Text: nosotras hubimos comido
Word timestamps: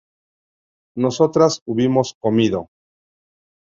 nosotras 0.97 1.61
hubimos 1.67 2.15
comido 2.19 2.69